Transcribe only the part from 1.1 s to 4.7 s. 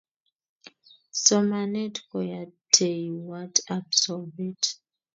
Somanet koyateiwat ab sobet